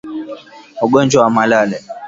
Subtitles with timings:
[0.85, 1.79] Ugonjwa wa malale